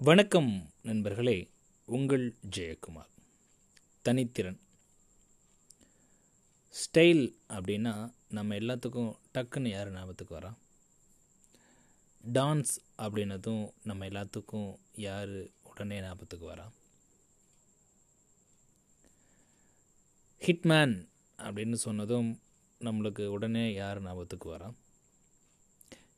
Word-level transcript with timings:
வணக்கம் 0.00 0.70
நண்பர்களே 0.82 1.50
உங்கள் 1.84 2.34
ஜெயக்குமார். 2.56 3.08
தனித்திறன். 4.04 4.58
ஸ்டைல் 6.70 7.34
அப்படின்னா 7.48 8.12
நம்ம 8.28 8.54
எல்லாத்துக்கும் 8.54 9.16
டக்குன்னு 9.34 9.68
யார் 9.68 9.92
ஞாபகத்துக்கு 9.92 10.38
வரா? 10.38 10.54
டான்ஸ் 12.32 12.78
அப்படின்னதும் 12.98 13.70
நம்ம 13.82 14.06
எல்லாத்துக்கும் 14.06 14.78
யார் 14.96 15.48
உடனே 15.62 16.00
ஞாபகத்துக்கு 16.00 16.50
வரா? 16.50 16.70
ஹிட்மேன் 20.38 21.08
அப்படின்னு 21.38 21.74
சொன்னதும் 21.74 22.40
நம்மளுக்கு 22.80 23.26
உடனே 23.26 23.72
யார் 23.72 24.02
ஞாபகத்துக்கு 24.02 24.56
வரா? 24.56 24.72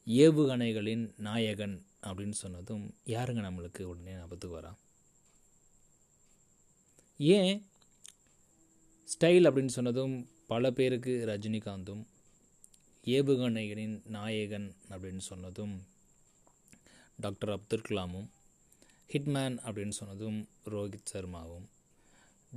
ஏவுகணைகளின் 0.07 1.15
நாயகன் 1.17 1.87
அப்படின்னு 2.03 2.31
சொன்னதும் 2.31 2.95
யாருங்க 3.05 3.43
நம்மளுக்கு 3.47 3.83
உடனே 3.83 4.13
ஞாபகத்துக்கு 4.13 4.61
வரா? 4.61 4.75
ஏன் 7.17 7.67
ஸ்டைல் 9.09 9.49
அப்படின்னு 9.49 9.67
சொன்னதும் 9.67 10.29
பல 10.47 10.71
பேருக்கு 10.71 11.25
ரஜினிகாந்தும் 11.27 12.05
ஏவுகணைகளின் 13.05 14.07
நாயகன் 14.07 14.77
அப்படின்னு 14.89 15.19
சொன்னதும் 15.19 15.87
டாக்டர் 17.17 17.51
அப்துல் 17.51 17.87
கலாமும் 17.89 18.29
ஹிட்மேன் 19.09 19.59
அப்படின்னு 19.59 19.89
சொன்னதும் 19.89 20.49
ரோஹித் 20.65 21.11
சர்மாவும் 21.13 21.67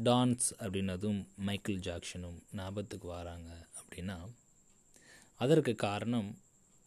டான்ஸ் 0.04 0.48
அப்படின்னதும் 0.58 1.26
மைக்கேல் 1.36 1.80
ஜாக்சனும் 1.80 2.40
ஞாபகத்துக்கு 2.52 3.08
வராங்க 3.08 3.68
அப்படின்னா 3.80 4.32
அதற்கு 5.36 5.76
காரணம் 5.76 6.38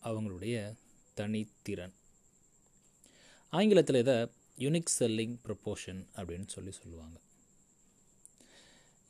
அவங்களுடைய 0.02 0.76
தனித்திறன். 1.16 1.92
ஆங்கிலத்தில் 3.52 3.96
இதை 3.96 4.16
யுனிக் 4.58 4.92
செல்லிங் 4.98 5.36
ப்ரொப்போர்ஷன் 5.44 6.00
அப்படின்னு 6.16 6.46
சொல்லி 6.46 6.72
சொல்லுவாங்க. 6.72 7.16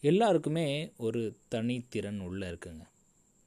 எல்லாருக்குமே 0.02 0.66
ஒரு 0.96 1.38
தனித்திறன் 1.54 2.20
உள்ளே 2.20 2.48
இருக்குங்க. 2.48 2.84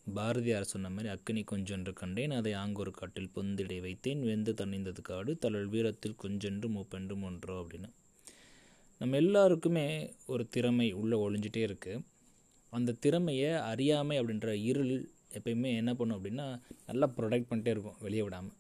பாரதியார் 0.08 0.64
சொன்ன 0.64 0.90
மாதிரி 0.90 1.10
அக்கினி 1.10 1.44
கொஞ்சென்று 1.44 1.94
கண்டேன் 1.94 2.32
அதை 2.32 2.54
ஆங்கொரு 2.54 2.92
காட்டில் 2.92 3.34
பொந்திடை 3.36 3.80
வைத்தேன் 3.82 4.22
வெந்து 4.22 4.54
தணிந்தது 4.54 5.02
காடு 5.02 5.38
தளல் 5.38 5.68
வீரத்தில் 5.68 6.16
கொஞ்சென்று 6.16 6.70
மூப்பென்று 6.70 7.16
ஒன்றோ 7.22 7.56
அப்படின்னு. 7.64 7.90
நம்ம 9.02 9.16
எல்லாருக்குமே 9.16 10.16
ஒரு 10.26 10.50
திறமை 10.50 10.92
உள்ளே 10.92 11.18
ஒழிஞ்சிட்டே 11.18 11.64
இருக்குது 11.70 12.04
அந்த 12.70 12.92
திறமையை 13.00 13.52
அறியாமை 13.52 14.20
அப்படின்ற 14.20 14.50
இருள் 14.52 14.96
எப்பயுமே 15.34 15.76
என்ன 15.76 15.94
பண்ணும் 15.96 16.18
அப்படின்னா 16.18 16.48
நல்லா 16.86 17.08
ப்ரொடெக்ட் 17.18 17.50
பண்ணிட்டே 17.50 17.68
இருக்கும் 17.68 18.00
வெளியே 18.00 18.22
விடாமல் 18.22 18.58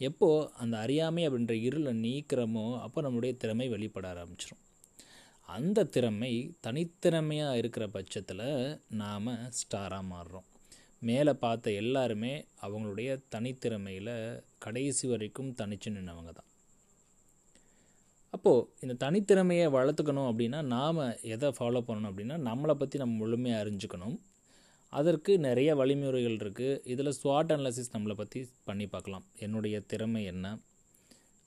எப்போது 0.00 0.48
அந்த 0.62 0.76
அறியாமை 0.78 1.22
அப்படின்ற 1.28 1.54
இருளை 1.68 1.92
நீக்கிறோமோ 2.06 2.66
அப்போ 2.84 3.00
நம்மளுடைய 3.02 3.34
திறமை 3.36 3.68
வெளிப்பட 3.68 4.06
ஆரம்பிச்சிடும் 4.14 4.62
அந்த 5.48 5.84
திறமை 5.84 6.30
தனித்திறமையாக 6.66 7.58
இருக்கிற 7.60 7.84
பட்சத்தில் 7.88 8.46
நாம் 9.02 9.28
ஸ்டாராக 9.58 10.04
மாறுறோம். 10.12 10.46
மேலே 10.98 11.32
பார்த்த 11.44 11.72
எல்லாருமே 11.82 12.32
அவங்களுடைய 12.62 13.10
தனித்திறமையில் 13.34 14.14
கடைசி 14.58 15.06
வரைக்கும் 15.08 15.50
தனிச்சு 15.60 15.88
நின்றவங்க 15.96 16.32
தான். 16.32 16.50
அப்போது 18.34 18.66
இந்த 18.84 18.94
தனித்திறமையை 19.04 19.66
வளர்த்துக்கணும் 19.76 20.28
அப்படின்னா 20.30 20.62
நாம் 20.76 21.00
எதை 21.34 21.50
ஃபாலோ 21.58 21.82
பண்ணணும் 21.88 22.10
அப்படின்னா 22.10 22.38
நம்மளை 22.48 22.74
பற்றி 22.74 22.98
நம்ம 22.98 23.16
முழுமையாக 23.22 23.62
அறிஞ்சுக்கணும். 23.64 24.16
அதற்கு 24.98 25.32
நிறைய 25.46 25.70
வழிமுறைகள் 25.74 26.36
இருக்குது 26.40 26.80
இதில் 26.92 27.16
ஸ்வாட் 27.18 27.52
அனலசிஸ் 27.54 27.94
நம்மளை 27.94 28.14
பற்றி 28.14 28.40
பண்ணி 28.68 28.86
பார்க்கலாம். 28.86 29.24
என்னுடைய 29.44 29.76
திறமை 29.90 30.22
என்ன? 30.24 30.46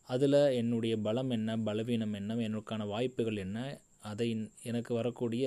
அதில் 0.09 0.42
என்னுடைய 0.59 0.94
பலம் 1.08 1.31
என்ன? 1.38 1.58
பலவீனம் 1.67 2.16
என்ன? 2.20 2.38
எனக்கான 2.47 2.88
வாய்ப்புகள் 2.94 3.39
என்ன? 3.45 3.58
அதை 4.11 4.27
எனக்கு 4.70 4.92
வரக்கூடிய 5.00 5.45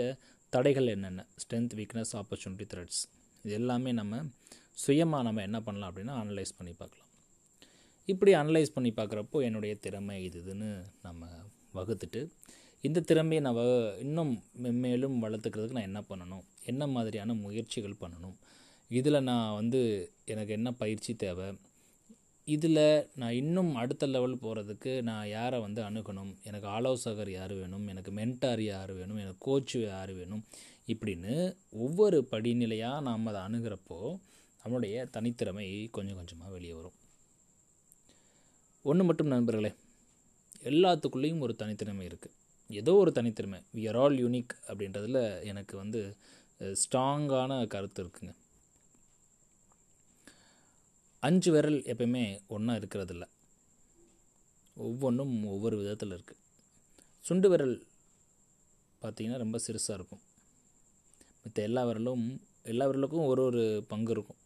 தடைகள் 0.53 0.89
என்னென்ன? 0.95 1.27
ஸ்ட்ரென்த் 1.43 1.77
வீக்னஸ் 1.81 2.15
ஆப்பர்ச்சுனிட்டி 2.21 2.67
த்ரெட்ஸ் 2.73 3.03
இது 3.45 3.55
எல்லாமே 3.61 3.93
நம்ம 3.93 4.23
சுயமாக 4.83 5.27
நம்ம 5.29 5.43
என்ன 5.49 5.59
பண்ணலாம் 5.61 5.91
அப்படின்னா 5.91 6.15
அனலைஸ் 6.23 6.59
பண்ணி 6.59 6.73
பார்க்கலாம். 6.73 7.09
இப்படி 8.09 8.33
அனலைஸ் 8.35 8.75
பண்ணி 8.77 8.91
பார்க்குறப்போ 8.91 9.39
என்னுடைய 9.49 9.73
திறமை 9.85 10.17
இதுன்னு 10.29 10.71
நம்ம 11.03 11.29
வகுத்துட்டு 11.75 12.21
இந்த 12.87 13.01
திறமையை 13.01 13.41
நான் 13.41 13.99
இன்னும் 13.99 14.43
மென்மேலும் 14.63 15.19
வளர்த்துக்கிறதுக்கு 15.23 15.77
நான் 15.77 15.89
என்ன 15.91 16.01
பண்ணணும்? 16.01 16.45
என்ன 16.65 16.87
மாதிரியான 16.87 17.35
முயற்சிகள் 17.35 18.01
பண்ணணும்? 18.01 18.35
இதில் 18.89 19.23
நான் 19.23 19.55
வந்து 19.55 19.81
எனக்கு 20.25 20.53
என்ன 20.53 20.73
பயிற்சி 20.73 21.15
தேவை? 21.15 21.55
இதில் 22.45 23.09
நான் 23.15 23.33
இன்னும் 23.33 23.75
அடுத்த 23.75 24.07
லெவல் 24.07 24.35
போகிறதுக்கு 24.37 25.03
நான் 25.03 25.29
யாரை 25.29 25.61
வந்து 25.61 25.83
அணுகணும்? 25.83 26.33
எனக்கு 26.43 26.69
ஆலோசகர் 26.69 27.31
யார் 27.31 27.53
வேணும்? 27.53 27.87
எனக்கு 27.87 28.13
மென்டார் 28.13 28.61
யார் 28.61 28.93
வேணும்? 28.93 29.17
எனக்கு 29.17 29.43
கோச்சு 29.49 29.87
யார் 29.87 30.13
வேணும்? 30.13 30.45
இப்படின்னு 30.87 31.57
ஒவ்வொரு 31.71 32.29
படிநிலையாக 32.31 33.01
நாம் 33.01 33.27
அதை 33.27 33.41
அணுகிறப்போ 33.41 34.01
நம்மளுடைய 34.65 35.07
தனித்திறமை 35.17 35.91
கொஞ்சம் 35.91 36.17
கொஞ்சமாக 36.17 36.53
வெளியே 36.53 36.73
வரும். 36.73 36.99
ஒன்று 38.83 39.05
மட்டும் 39.05 39.27
நண்பர்களே 39.27 39.73
எல்லாத்துக்குள்ளேயும் 40.63 41.39
ஒரு 41.39 41.57
தனித்திறமை 41.59 42.05
இருக்குது 42.11 42.37
ஏதோ 42.81 42.93
ஒரு 43.03 43.11
தனித்திறமை. 43.17 43.59
வி 43.77 43.83
ஆர் 43.91 43.99
ஆல் 44.03 44.17
யூனிக் 44.25 44.53
அப்படின்றதில் 44.71 45.23
எனக்கு 45.51 45.75
வந்து 45.83 46.01
ஸ்ட்ராங்கான 46.83 47.53
கருத்து 47.75 48.01
இருக்குங்க. 48.05 48.33
அஞ்சு 51.23 51.51
விரல் 51.55 51.81
எப்பயுமே 51.93 52.25
ஒன்றா 52.55 52.75
இருக்கிறதில்ல. 52.81 53.25
ஒவ்வொன்றும் 54.77 55.35
ஒவ்வொரு 55.55 55.77
விதத்தில் 55.81 56.15
இருக்குது 56.17 56.41
சுண்டு 57.29 57.49
விரல் 57.53 57.77
பார்த்திங்கன்னா 59.03 59.43
ரொம்ப 59.45 59.57
சிறுசாக 59.67 59.99
இருக்கும். 59.99 60.23
மற்ற 61.43 61.59
எல்லா 61.69 61.83
விரலும் 61.89 62.25
எல்லா 62.73 62.85
விரலுக்கும் 62.89 63.29
ஒரு 63.33 63.43
ஒரு 63.51 63.63
பங்கு 63.93 64.13
இருக்கும். 64.17 64.41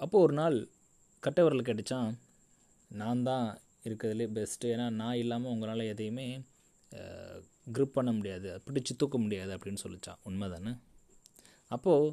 அப்போது 0.00 0.24
ஒரு 0.26 0.34
நாள் 0.40 0.56
கட்டை 1.24 1.42
விரல் 1.44 1.66
கேட்டுச்சான் 1.68 2.10
நான் 3.00 3.22
தான் 3.28 3.46
இருக்கிறதுலே 3.86 4.26
பெஸ்ட்டு 4.36 4.70
ஏன்னா 4.74 4.86
நான் 5.00 5.20
இல்லாமல் 5.22 5.52
உங்களால் 5.54 5.90
எதையுமே 5.94 6.26
க்ரிப் 7.76 7.96
பண்ண 7.96 8.10
முடியாது. 8.18 8.48
பிடிச்சி 8.66 8.92
தூக்க 9.00 9.16
முடியாது 9.24 9.52
அப்படின்னு 9.56 9.82
சொல்லிச்சான். 9.84 10.20
உண்மை 10.28 10.48
தானே 10.54 10.72
அப்போது 11.74 12.12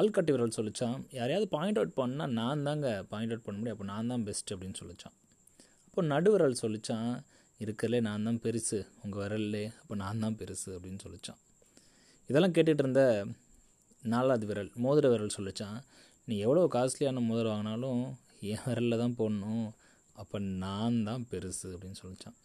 ஆள்கட்டி 0.00 0.30
விரல் 0.34 0.54
சொல்லிச்சான் 0.58 0.96
யாரையாவது 1.16 1.46
பாயிண்ட் 1.56 1.78
அவுட் 1.80 1.96
பண்ணால் 1.98 2.32
நான் 2.38 2.64
தாங்க 2.68 2.88
பாயிண்ட் 3.10 3.32
அவுட் 3.32 3.44
பண்ண 3.46 3.56
முடியும். 3.58 3.76
அப்போ 3.76 3.88
நான் 3.92 4.10
தான் 4.12 4.24
பெஸ்ட் 4.28 4.52
அப்படின்னு 4.54 4.78
சொல்லித்தான் 4.82 5.16
அப்போ 5.88 6.02
நடுவிரல் 6.12 6.56
சொல்லிச்சான் 6.62 7.10
இருக்கிறதுலே 7.64 8.00
நான் 8.08 8.26
தான் 8.28 8.40
பெருசு. 8.44 8.78
உங்கள் 9.02 9.20
விரல்லே. 9.22 9.62
அப்போ 9.80 9.94
நான் 10.02 10.22
தான் 10.24 10.36
பெருசு 10.40 10.68
அப்படின்னு 10.76 11.00
சொல்லிச்சான். 11.04 11.38
இதெல்லாம் 12.30 12.54
கேட்டுகிட்டு 12.56 12.84
இருந்த 12.84 13.02
நாலாவது 14.14 14.46
விரல் 14.50 14.70
மோதிர 14.84 15.06
விரல் 15.12 15.36
சொல்லிச்சான் 15.36 15.78
நீ 16.28 16.34
எவ்வளோ 16.46 16.62
காஸ்ட்லியான 16.74 17.22
மோதிரம் 17.28 17.54
வாங்கினாலும் 17.54 18.02
என் 18.52 18.64
விரலில் 18.68 19.02
தான் 19.02 19.16
போடணும். 19.20 19.66
அப்போ 20.22 20.36
நான் 20.64 20.98
தான் 21.08 21.24
பெருசு 21.30 21.68
அப்படின்னு 21.74 22.00
சொல்லிச்சான். 22.02 22.36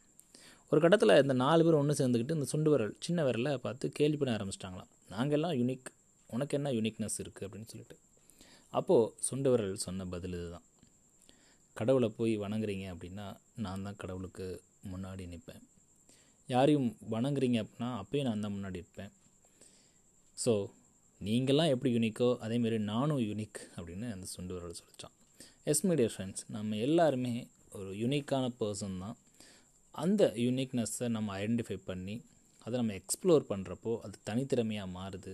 ஒரு 0.72 0.80
கட்டத்தில் 0.84 1.20
இந்த 1.24 1.34
நாலு 1.44 1.62
பேர் 1.66 1.80
ஒன்று 1.80 2.00
சேர்ந்துக்கிட்டு 2.00 2.38
இந்த 2.38 2.48
சுண்டு 2.52 2.70
விரல் 2.74 2.94
சின்ன 3.06 3.24
விரலை 3.28 3.52
பார்த்து 3.66 3.86
கேள்வி 4.00 4.18
பண்ண 4.20 4.32
ஆரம்பிச்சிட்டாங்களாம். 4.38 4.92
நாங்கள் 5.14 5.38
எல்லாம் 5.38 5.56
யூனிக் 5.62 5.90
உனக்கு 6.30 6.58
என்ன 6.60 6.70
யூனிக்னஸ் 6.78 7.18
இருக்குது 7.24 7.46
அப்படின்னு 7.48 7.70
சொல்லிட்டு. 7.72 7.98
அப்போது 8.74 9.10
சுண்டு 9.28 9.50
விரல் 9.54 9.84
சொன்ன 9.86 10.06
பதில் 10.14 10.38
இதுதான். 10.40 10.66
கடவுளை 11.76 12.10
போய் 12.20 12.34
வணங்குறீங்க 12.46 12.86
அப்படின்னா 12.94 13.28
நான் 13.66 13.86
தான் 13.88 14.00
கடவுளுக்கு 14.02 14.48
முன்னாடி 14.92 15.26
நிற்பேன். 15.34 15.64
யாரையும் 16.50 16.88
வணங்குறீங்க 17.14 17.58
அப்படின்னா 17.64 17.90
அப்பயும் 18.02 18.28
நான் 18.30 18.44
தான் 18.46 18.56
முன்னாடி 18.56 18.80
இருப்பேன் 18.84 19.12
ஸோ 20.38 20.54
நீங்கள்லாம் 21.22 21.72
எப்படி 21.74 21.90
யூனிக்கோ 21.96 22.30
அதேமாரி 22.46 22.78
நானும் 22.94 23.22
யூனிக் 23.28 23.60
அப்படின்னு 23.76 24.08
அந்த 24.16 24.26
சுண்டு 24.34 24.54
விரல் 24.56 24.80
சொல்லித்தான் 24.80 25.14
எஸ் 25.72 25.84
மீடியா 25.90 26.10
ஃப்ரெண்ட்ஸ் 26.14 26.44
நம்ம 26.56 26.80
எல்லாருமே 26.88 27.34
ஒரு 27.78 27.92
யுனிக்கான 28.02 28.46
பர்சன் 28.62 28.98
தான். 29.04 29.18
அந்த 29.96 30.24
யூனிக்னஸ்ஸை 30.46 31.08
நம்ம 31.16 31.30
ஐடென்டிஃபை 31.42 31.78
பண்ணி 31.90 32.16
அதை 32.66 32.74
நம்ம 32.82 32.96
எக்ஸ்ப்ளோர் 33.02 33.50
பண்ணுறப்போ 33.52 33.94
அது 34.06 34.16
தனித்திறமையாக 34.30 34.96
மாறுது. 34.98 35.34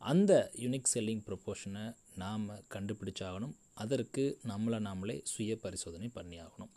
அந்த 0.00 0.32
யூனிக் 0.62 0.92
செல்லிங் 0.92 1.24
ப்ரொப்போஷனை 1.28 1.84
நாம் 2.22 2.46
கண்டுபிடிச்சாகணும். 2.74 3.54
அதற்கு 3.82 4.24
நம்மளை 4.50 4.78
நாமளே 4.86 5.16
சுய 5.32 5.52
பரிசோதனை 5.64 6.08
பண்ணி 6.16 6.36
ஆகணும் 6.46 6.72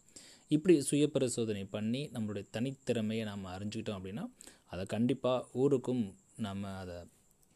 இப்படி 0.51 0.73
சுய 0.89 1.05
பரிசோதனை 1.15 1.63
பண்ணி 1.75 2.01
நம்மளுடைய 2.15 2.45
தனித்திறமையை 2.55 3.23
நாம் 3.29 3.45
அறிஞ்சுக்கிட்டோம் 3.53 3.97
அப்படின்னா 3.99 4.25
அதை 4.73 4.83
கண்டிப்பாக 4.93 5.47
ஊருக்கும் 5.61 6.03
நம்ம 6.37 6.71
அதை 6.81 6.97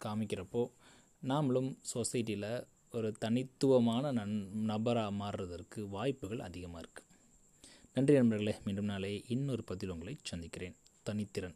காமிக்கிறப்போ 0.01 0.63
நாமளும் 1.23 1.69
சொசைட்டியில் 1.93 2.51
ஒரு 2.93 3.09
தனித்துவமான 3.23 4.11
நன் 4.11 4.35
நபராக 4.71 5.17
மாறுறதற்கு 5.21 5.79
வாய்ப்புகள் 5.89 6.45
அதிகமாக 6.47 6.81
இருக்குது 6.81 7.08
நன்றி 7.99 8.13
நண்பர்களே. 8.13 8.55
மீண்டும் 8.65 8.85
நாளை 8.85 9.23
இன்னொரு 9.27 9.63
பதில் 9.63 9.89
உங்களை 9.89 10.17
சந்திக்கிறேன். 10.23 10.75
தனித்திறன். 11.09 11.55